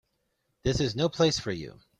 This 0.63 0.79
is 0.79 0.95
no 0.95 1.09
place 1.09 1.39
for 1.39 1.51
you. 1.51 1.79